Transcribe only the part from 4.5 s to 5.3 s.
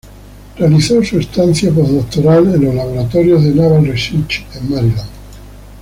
en Maryland.